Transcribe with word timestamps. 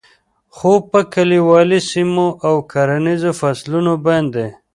خو 0.55 0.71
په 0.91 0.99
کلیوالي 1.13 1.79
سیمو 1.91 2.27
او 2.47 2.55
کرهنیزو 2.71 3.31
فصلونو 3.39 3.93
باندې 4.05 4.45